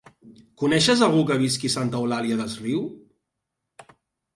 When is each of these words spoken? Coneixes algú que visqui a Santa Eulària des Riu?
Coneixes 0.61 1.03
algú 1.09 1.21
que 1.33 1.37
visqui 1.45 1.71
a 1.75 1.75
Santa 1.75 2.03
Eulària 2.03 2.41
des 2.43 2.59
Riu? 2.67 2.85